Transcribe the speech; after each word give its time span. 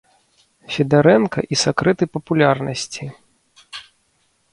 Федарэнка 0.75 1.39
і 1.55 1.59
сакрэты 1.65 2.03
папулярнасці. 2.17 3.05